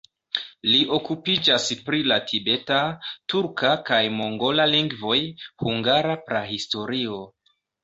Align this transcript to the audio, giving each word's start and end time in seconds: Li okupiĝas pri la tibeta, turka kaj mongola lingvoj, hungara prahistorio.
Li 0.67 0.77
okupiĝas 0.95 1.67
pri 1.89 1.99
la 2.11 2.17
tibeta, 2.31 2.79
turka 3.35 3.75
kaj 3.91 4.01
mongola 4.23 4.67
lingvoj, 4.73 5.21
hungara 5.67 6.19
prahistorio. 6.33 7.25